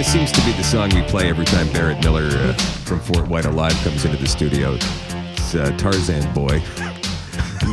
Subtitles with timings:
[0.00, 3.28] this seems to be the song we play every time Barrett Miller uh, from Fort
[3.28, 4.72] Whyte Alive comes into the studio.
[4.72, 6.62] It's uh, Tarzan Boy.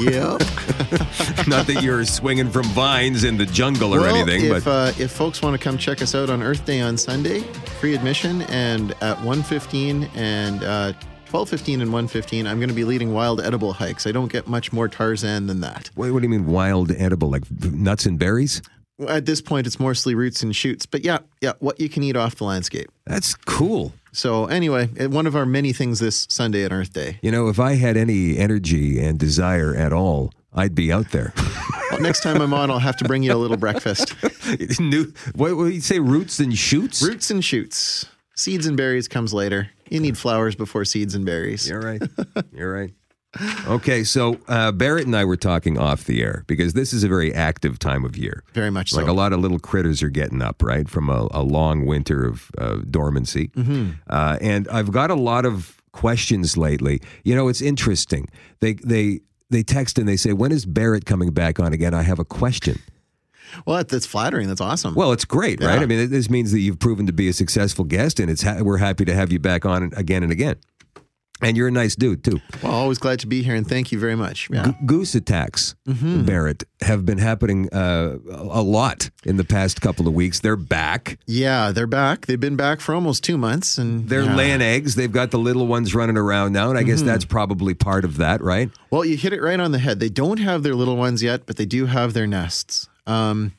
[0.00, 0.40] Yep.
[1.46, 4.92] Not that you're swinging from vines in the jungle or well, anything, if, but uh,
[4.98, 7.40] if folks want to come check us out on Earth Day on Sunday,
[7.78, 10.94] free admission, and at 1:15 and uh,
[11.26, 14.06] 12:15 and 1:15, I'm going to be leading wild edible hikes.
[14.06, 15.90] I don't get much more Tarzan than that.
[15.94, 17.28] wait, what do you mean wild edible?
[17.28, 18.62] Like nuts and berries?
[19.08, 22.16] At this point, it's mostly roots and shoots, but yeah, yeah, what you can eat
[22.16, 22.90] off the landscape.
[23.06, 23.92] That's cool.
[24.12, 27.18] So anyway, eh, one of our many things this Sunday at Earth Day.
[27.20, 31.32] You know, if I had any energy and desire at all, I'd be out there.
[31.90, 34.16] Well, next time I'm on, I'll have to bring you a little breakfast.
[34.80, 36.00] New, what would you say?
[36.00, 37.00] Roots and shoots?
[37.00, 38.06] Roots and shoots.
[38.34, 39.70] Seeds and berries comes later.
[39.90, 41.68] You need flowers before seeds and berries.
[41.68, 42.02] You're right.
[42.52, 42.92] You're right.
[43.66, 47.08] Okay, so uh, Barrett and I were talking off the air because this is a
[47.08, 48.44] very active time of year.
[48.52, 48.98] Very much so.
[48.98, 52.24] Like a lot of little critters are getting up, right, from a, a long winter
[52.24, 53.48] of uh, dormancy.
[53.48, 53.90] Mm-hmm.
[54.08, 57.00] Uh, and I've got a lot of questions lately.
[57.24, 58.28] You know, it's interesting.
[58.60, 62.02] They they they text and they say, "When is Barrett coming back on again?" I
[62.02, 62.80] have a question.
[63.66, 64.48] well, that's flattering.
[64.48, 64.94] That's awesome.
[64.94, 65.80] Well, it's great, right?
[65.80, 68.62] I mean, this means that you've proven to be a successful guest, and it's ha-
[68.62, 70.56] we're happy to have you back on again and again.
[71.42, 72.40] And you're a nice dude too.
[72.62, 74.48] Well, always glad to be here, and thank you very much.
[74.50, 74.72] Yeah.
[74.86, 76.24] Goose attacks, Mm-hmm.
[76.24, 80.40] Barrett, have been happening uh, a lot in the past couple of weeks.
[80.40, 81.18] They're back.
[81.26, 82.26] Yeah, they're back.
[82.26, 84.36] They've been back for almost two months, and They're yeah.
[84.36, 84.94] laying eggs.
[84.94, 86.90] They've got the little ones running around now, and I Mm-hmm.
[86.90, 88.70] guess that's probably part of that, right?
[88.90, 89.98] Well, you hit it right on the head.
[90.00, 92.88] They don't have their little ones yet, but they do have their nests.
[93.06, 93.52] Um,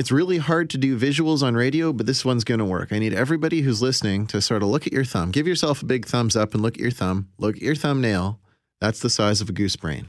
[0.00, 2.90] it's really hard to do visuals on radio, but this one's going to work.
[2.90, 5.30] I need everybody who's listening to sort of look at your thumb.
[5.30, 7.28] Give yourself a big thumbs up and look at your thumb.
[7.36, 8.40] Look at your thumbnail.
[8.80, 10.08] That's the size of a goose brain.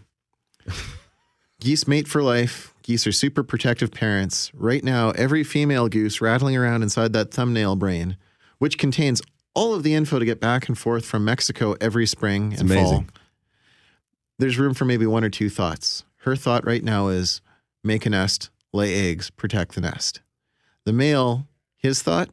[1.59, 2.73] Geese mate for life.
[2.83, 4.49] Geese are super protective parents.
[4.53, 8.15] Right now, every female goose rattling around inside that thumbnail brain,
[8.59, 9.21] which contains
[9.53, 13.03] all of the info to get back and forth from Mexico every spring and fall.
[14.39, 16.05] There's room for maybe one or two thoughts.
[16.19, 17.41] Her thought right now is
[17.83, 20.21] make a nest, lay eggs, protect the nest.
[20.85, 22.29] The male, his thought,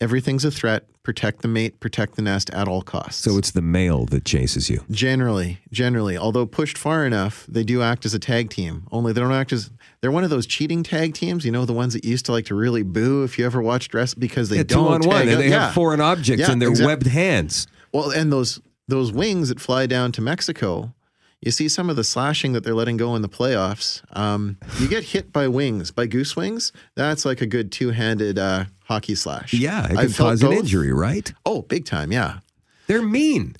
[0.00, 3.22] everything's a threat, protect the mate, protect the nest at all costs.
[3.22, 4.84] So it's the male that chases you.
[4.90, 8.86] Generally, generally, although pushed far enough, they do act as a tag team.
[8.92, 9.70] Only they don't act as
[10.00, 11.44] they're one of those cheating tag teams.
[11.44, 13.90] You know, the ones that used to like to really boo if you ever watched
[13.90, 15.66] dress because they Yeah, don't two on one, and they yeah.
[15.66, 17.66] have foreign objects Yeah, in their exact- webbed hands.
[17.92, 20.94] Well, and those those wings that fly down to Mexico,
[21.40, 24.02] you see some of the slashing that they're letting go in the playoffs.
[24.16, 26.72] Um, you get hit by wings, by goose wings.
[26.96, 29.52] That's like a good two handed uh, hockey slash.
[29.54, 31.32] Yeah, it can cause an injury, right?
[31.46, 32.10] Oh, big time.
[32.12, 32.40] Yeah.
[32.88, 33.54] They're mean.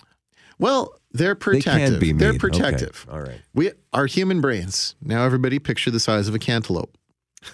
[0.58, 2.00] Well, they're They protective.
[2.00, 2.18] be mean.
[2.18, 3.06] They're Okay, protective.
[3.10, 3.40] all right.
[3.54, 4.94] We our human brains.
[5.00, 6.96] Now everybody picture the size of a cantaloupe.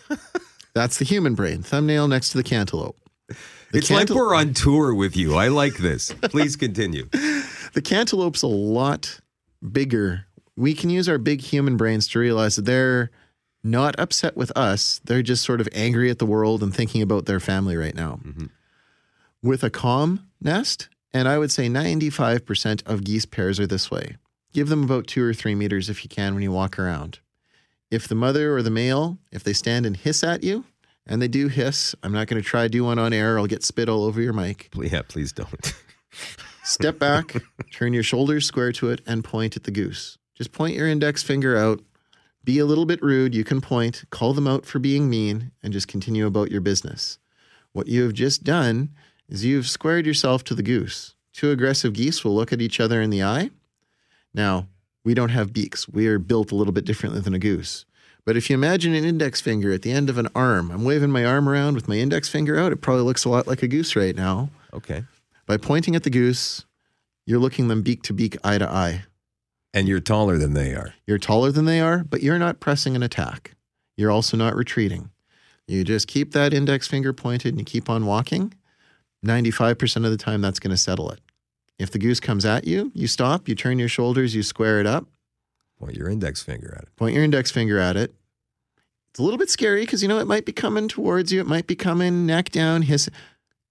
[0.75, 1.63] That's the human brain.
[1.63, 2.97] Thumbnail next to the cantaloupe.
[3.29, 3.37] The
[3.79, 5.35] It's like we're on tour with you.
[5.37, 6.13] I like this.
[6.23, 7.09] Please continue.
[7.75, 9.19] The cantaloupe's a lot
[9.73, 10.27] bigger.
[10.57, 13.11] We can use our big human brains to realize that they're
[13.63, 15.01] not upset with us.
[15.05, 18.21] They're just sort of angry at the world and thinking about their family right now.
[18.25, 18.47] Mm-hmm.
[19.43, 24.17] With a calm nest, and I would say 95% of geese pairs are this way.
[24.53, 27.19] Give them about two or three meters if you can when you walk around.
[27.91, 30.65] If the mother or the male, if they stand and hiss at you,
[31.07, 33.39] and they do hiss, I'm not going to try do one on air.
[33.39, 34.71] I'll get spit all over your mic.
[34.75, 35.75] Yeah, please don't.
[36.65, 40.17] Step back, turn your shoulders square to it, and point at the goose.
[40.35, 41.81] Just point your index finger out.
[42.43, 43.35] Be a little bit rude.
[43.35, 47.19] You can point, call them out for being mean, and just continue about your business.
[47.73, 48.91] What you have just done
[49.29, 51.15] is you've squared yourself to the goose.
[51.35, 53.51] Two aggressive geese will look at each other in the eye.
[54.33, 54.67] Now,
[55.05, 55.87] we don't have beaks.
[55.87, 57.85] We are built a little bit differently than a goose.
[58.25, 61.11] But if you imagine an index finger at the end of an arm, I'm waving
[61.11, 62.73] my arm around with my index finger out.
[62.73, 64.49] It probably looks a lot like a goose right now.
[64.73, 65.05] Okay.
[65.47, 66.65] By pointing at the goose,
[67.27, 69.05] you're looking them beak to beak, eye to eye.
[69.73, 70.95] And you're taller than they are.
[71.07, 73.55] You're taller than they are, but you're not pressing an attack.
[73.97, 75.11] You're also not retreating.
[75.67, 78.55] You just keep that index finger pointed and you keep on walking.
[79.25, 81.21] 95% of the time, that's going to settle it.
[81.79, 84.87] If the goose comes at you, you stop, you turn your shoulders, you square it
[84.87, 85.07] up,
[85.81, 86.97] Point your index finger at it.
[86.97, 88.15] point your index finger at it.
[89.11, 91.41] It's a little bit scary because you know it might be coming towards you.
[91.41, 93.11] It might be coming neck down, hiss.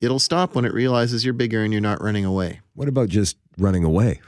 [0.04, 2.60] It'll stop when it realizes you're bigger and you're not running away.
[2.76, 4.20] What about just running away?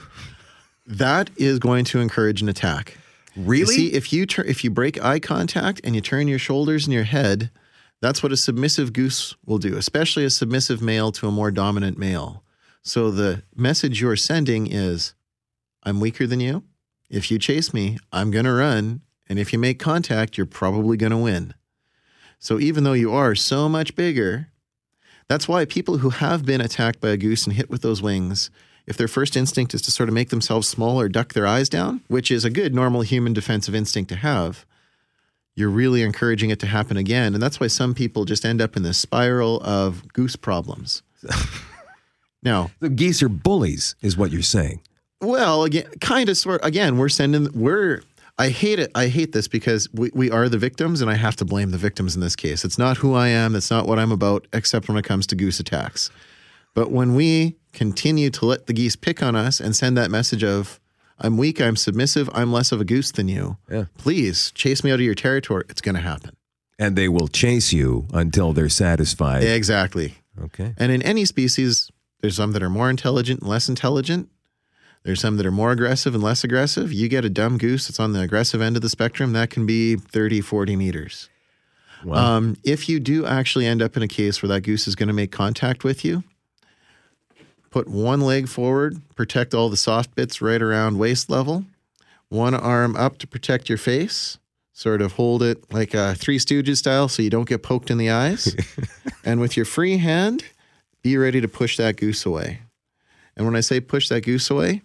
[0.87, 2.97] That is going to encourage an attack.
[3.35, 3.75] You Really?
[3.75, 6.93] see, if you tur- if you break eye contact and you turn your shoulders and
[6.93, 7.51] your head,
[8.01, 11.97] that's what a submissive goose will do, especially a submissive male to a more dominant
[11.97, 12.43] male.
[12.81, 15.13] So the message you're sending is,
[15.83, 16.63] I'm weaker than you.
[17.09, 20.95] If you chase me, I'm going to run, and if you make contact, you're probably
[20.95, 21.53] going to win.
[22.39, 24.47] So even though you are so much bigger,
[25.27, 28.49] That's why people who have been attacked by a goose and hit with those wings,
[28.85, 31.67] if their first instinct is to sort of make themselves small or duck their eyes
[31.69, 34.65] down, which is a good normal human defensive instinct to have,
[35.55, 37.33] you're really encouraging it to happen again.
[37.33, 41.01] And that's why some people just end up in this spiral of goose problems.
[42.43, 44.81] now, The geese are bullies, is what you're saying.
[45.21, 46.63] well, again, kind of sort.
[46.63, 47.49] Again, we're sending.
[47.53, 48.03] We're.
[48.37, 48.91] I hate it.
[48.95, 51.77] I hate this because we, we are the victims, and I have to blame the
[51.77, 52.65] victims in this case.
[52.65, 53.55] It's not who I am.
[53.55, 56.11] It's not what I'm about, except when it comes to goose attacks.
[56.73, 60.43] But when we continue to let the geese pick on us and send that message
[60.43, 60.81] of
[61.17, 63.85] "I'm weak, I'm submissive, I'm less of a goose than you," Yeah.
[63.97, 65.63] please chase me out of your territory.
[65.69, 66.35] It's going to happen.
[66.77, 69.43] And they will chase you until they're satisfied.
[69.43, 70.15] Exactly.
[70.41, 70.73] Okay.
[70.77, 71.89] And in any species,
[72.19, 74.27] there's some that are more intelligent and less intelligent.
[75.05, 76.91] There's some that are more aggressive and less aggressive.
[76.91, 79.67] You get a dumb goose that's on the aggressive end of the spectrum, that can
[79.67, 81.29] be 30, 40 meters.
[82.03, 82.37] Wow.
[82.37, 85.07] Um, if you do actually end up in a case where that goose is going
[85.07, 86.23] to make contact with you,
[87.69, 91.65] put one leg forward, protect all the soft bits right around waist level,
[92.29, 94.39] one arm up to protect your face,
[94.73, 97.99] sort of hold it like a Three Stooges style so you don't get poked in
[97.99, 98.55] the eyes.
[99.23, 100.45] and with your free hand,
[101.03, 102.61] be ready to push that goose away.
[103.37, 104.81] And when I say push that goose away,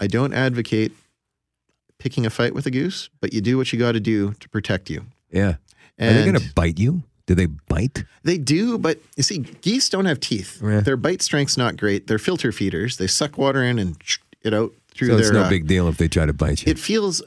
[0.00, 0.92] I don't advocate
[1.98, 4.48] picking a fight with a goose, but you do what you got to do to
[4.48, 5.06] protect you.
[5.30, 5.56] yeah.
[6.00, 7.04] Are they going to bite you?
[7.26, 8.04] Do they bite?
[8.24, 10.60] They do, but you see, geese don't have teeth.
[10.62, 10.80] Yeah.
[10.80, 12.08] Their bite strength's not great.
[12.08, 12.96] They're filter feeders.
[12.96, 13.96] They suck water in and
[14.42, 15.24] it out through So their.
[15.24, 16.70] So it's no uh, big deal if they try to bite you.
[16.70, 17.22] It feels.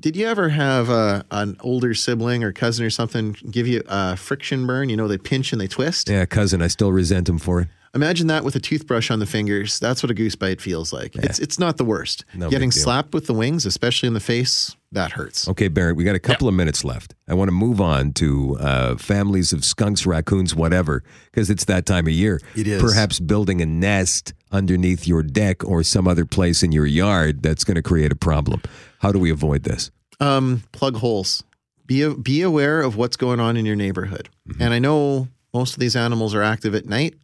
[0.00, 4.16] Did you ever have uh, an older sibling or cousin or something give you a
[4.16, 4.88] friction burn?
[4.88, 6.08] You know, they pinch and they twist.
[6.08, 7.68] yeah, cousin, I still resent him for it.
[7.96, 9.80] Imagine that with a toothbrush on the fingers.
[9.80, 11.16] That's what a goose bite feels like.
[11.16, 12.26] It's it's not the worst.
[12.34, 15.48] No Getting slapped with the wings, especially in the face, that hurts.
[15.48, 17.14] Okay, Barrett, we got a couple of minutes left.
[17.26, 21.86] I want to move on to uh, families of skunks, raccoons, whatever, because it's that
[21.86, 22.38] time of year.
[22.54, 22.82] It is.
[22.82, 27.64] Perhaps building a nest underneath your deck or some other place in your yard that's
[27.64, 28.60] going to create a problem.
[29.00, 29.90] How do we avoid this?
[30.20, 31.44] um, plug holes.
[31.86, 34.28] Be be aware of what's going on in your neighborhood.
[34.60, 37.14] And I know most of these animals are active at night.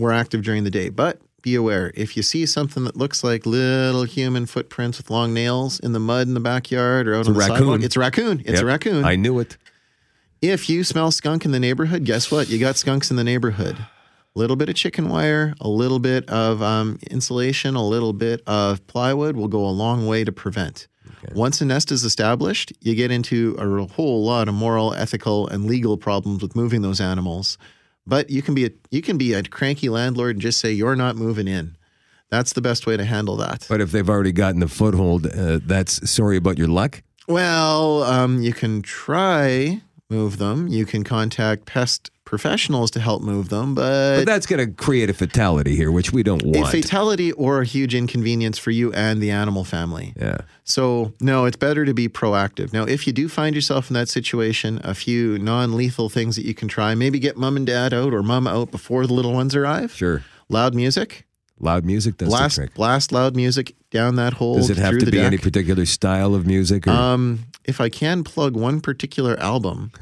[0.00, 3.44] We're active during the day, but be aware if you see something that looks like
[3.46, 7.32] little human footprints with long nails in the mud in the backyard or out on
[7.32, 7.56] a the raccoon.
[7.58, 8.40] sidewalk, it's a raccoon.
[8.40, 9.04] It's Yep, a raccoon.
[9.04, 9.56] I knew it.
[10.42, 12.48] if you smell skunk in the neighborhood, guess what?
[12.48, 13.76] You got skunks in the neighborhood.
[13.78, 18.40] A little bit of chicken wire, a little bit of um, insulation, a little bit
[18.46, 20.86] of plywood will go a long way to prevent.
[21.34, 25.66] Once a nest is established, you get into a whole lot of moral, ethical, and
[25.66, 27.58] legal problems with moving those animals.
[28.10, 30.96] But you can be a you can be a cranky landlord and just say you're
[30.96, 31.76] not moving in.
[32.28, 33.66] That's the best way to handle that.
[33.68, 37.02] But if they've already gotten a foothold, uh, that's sorry about your luck.
[37.28, 40.66] Well, um, you can try move them.
[40.66, 45.10] You can contact pest professionals to help move them, But but, that's going to create
[45.10, 46.68] a fatality here, which we don't want.
[46.68, 50.14] a fatality or a huge inconvenience for you and the animal family.
[50.16, 50.38] yeah.
[50.64, 52.72] So, no, it's better to be proactive.
[52.72, 56.44] Now, if you do find yourself in that situation, a few non lethal things that
[56.46, 59.32] you can try maybe get mom and dad out or mom out before the little
[59.32, 59.92] ones arrive.
[59.92, 60.22] Sure.
[60.48, 61.26] Loud music,
[61.58, 62.74] Loud music does blast, the trick.
[62.74, 64.56] blast loud music down that hole.
[64.56, 65.26] Does it have to be deck.
[65.26, 66.86] any particular style of music?
[66.86, 66.90] Or?
[66.92, 69.90] Um, if I can plug one particular album,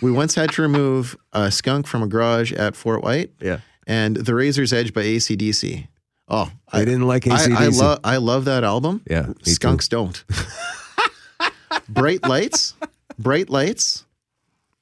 [0.00, 3.60] we once had to remove a skunk from a garage at Fort Whyte yeah.
[3.86, 5.88] and The Razor's Edge by AC/DC.
[6.28, 7.56] Oh, I didn't like I, AC/DC.
[7.56, 9.02] I, love I love that album.
[9.08, 9.50] Yeah, me too.
[9.52, 10.24] Skunks don't.
[11.88, 12.74] bright lights,
[13.18, 14.04] bright lights.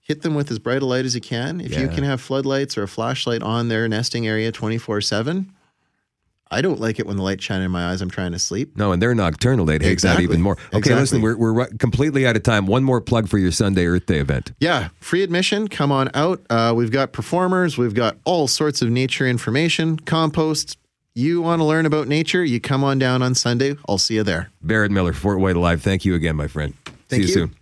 [0.01, 1.61] Hit them with as bright a light as you can.
[1.61, 5.53] If you can have floodlights or a flashlight on their nesting area 24 7.
[6.51, 8.01] I don't like it when the light shine in my eyes.
[8.01, 8.77] I'm trying to sleep.
[8.77, 9.67] No, and they're nocturnal.
[9.67, 10.27] They'd hate Exactly.
[10.27, 10.53] that even more.
[10.69, 11.01] Okay, Exactly.
[11.01, 12.67] listen, we're, we're completely out of time.
[12.67, 14.53] One more plug for your Sunday Earth Day event.
[14.61, 15.67] Yeah, free admission.
[15.69, 16.41] Come on out.
[16.49, 17.77] Uh, we've got performers.
[17.77, 20.79] We've got all sorts of nature information, compost.
[21.15, 22.45] You want to learn about nature?
[22.45, 23.75] You come on down on Sunday.
[23.89, 24.51] I'll see you there.
[24.63, 25.83] Barrett Miller, Fort Whyte Alive.
[25.83, 26.75] Thank you again, my friend.
[27.09, 27.47] Thank See you you.
[27.49, 27.57] soon.